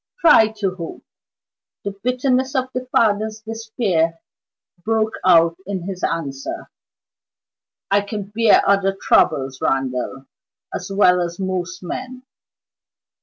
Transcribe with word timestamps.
"Try 0.21 0.47
to 0.57 0.73
hope." 0.77 1.03
The 1.83 1.91
bitterness 1.91 2.55
of 2.55 2.69
the 2.73 2.87
father's 2.87 3.41
despair 3.41 4.19
broke 4.83 5.13
out 5.23 5.57
in 5.67 5.83
his 5.83 6.03
answer. 6.03 6.71
"I 7.91 8.01
can 8.01 8.31
bear 8.35 8.63
other 8.67 8.97
troubles, 8.99 9.61
Randal, 9.61 10.25
as 10.73 10.89
well 10.91 11.21
as 11.21 11.39
most 11.39 11.83
men. 11.83 12.23